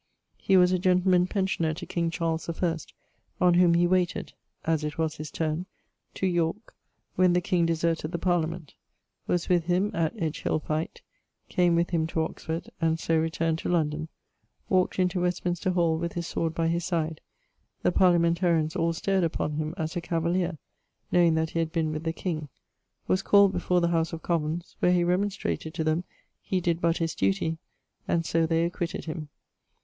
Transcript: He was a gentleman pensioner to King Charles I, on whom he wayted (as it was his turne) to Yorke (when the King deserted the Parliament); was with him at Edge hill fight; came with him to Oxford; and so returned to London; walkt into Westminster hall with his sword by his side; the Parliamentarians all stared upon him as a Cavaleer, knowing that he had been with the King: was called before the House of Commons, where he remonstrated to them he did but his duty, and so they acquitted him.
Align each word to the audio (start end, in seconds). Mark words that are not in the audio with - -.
He 0.39 0.57
was 0.57 0.71
a 0.71 0.79
gentleman 0.79 1.27
pensioner 1.27 1.75
to 1.75 1.85
King 1.85 2.09
Charles 2.09 2.49
I, 2.49 2.77
on 3.39 3.53
whom 3.53 3.75
he 3.75 3.85
wayted 3.85 4.33
(as 4.65 4.83
it 4.83 4.97
was 4.97 5.17
his 5.17 5.29
turne) 5.29 5.67
to 6.15 6.25
Yorke 6.25 6.73
(when 7.15 7.33
the 7.33 7.39
King 7.39 7.67
deserted 7.67 8.11
the 8.11 8.17
Parliament); 8.17 8.73
was 9.27 9.47
with 9.47 9.65
him 9.65 9.91
at 9.93 10.19
Edge 10.19 10.41
hill 10.41 10.57
fight; 10.57 11.03
came 11.49 11.75
with 11.75 11.91
him 11.91 12.07
to 12.07 12.21
Oxford; 12.23 12.71
and 12.81 12.99
so 12.99 13.15
returned 13.15 13.59
to 13.59 13.69
London; 13.69 14.07
walkt 14.71 14.97
into 14.97 15.21
Westminster 15.21 15.69
hall 15.69 15.99
with 15.99 16.13
his 16.13 16.25
sword 16.25 16.55
by 16.55 16.67
his 16.67 16.83
side; 16.83 17.21
the 17.83 17.91
Parliamentarians 17.91 18.75
all 18.75 18.93
stared 18.93 19.23
upon 19.23 19.57
him 19.57 19.75
as 19.77 19.95
a 19.95 20.01
Cavaleer, 20.01 20.57
knowing 21.11 21.35
that 21.35 21.51
he 21.51 21.59
had 21.59 21.71
been 21.71 21.91
with 21.91 22.03
the 22.05 22.11
King: 22.11 22.49
was 23.07 23.21
called 23.21 23.51
before 23.53 23.81
the 23.81 23.89
House 23.89 24.13
of 24.13 24.23
Commons, 24.23 24.75
where 24.79 24.93
he 24.93 25.03
remonstrated 25.03 25.75
to 25.75 25.83
them 25.83 26.03
he 26.41 26.59
did 26.59 26.81
but 26.81 26.97
his 26.97 27.13
duty, 27.13 27.59
and 28.07 28.25
so 28.25 28.47
they 28.47 28.65
acquitted 28.65 29.05
him. 29.05 29.29